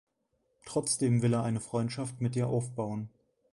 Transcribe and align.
Trotzdem 0.65 1.21
will 1.21 1.31
er 1.33 1.43
eine 1.43 1.59
Freundschaft 1.59 2.21
mit 2.21 2.35
ihr 2.35 2.47
aufbauen. 2.47 3.11